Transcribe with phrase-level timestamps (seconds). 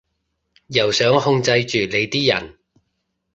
[0.65, 2.57] 又想控制住你啲人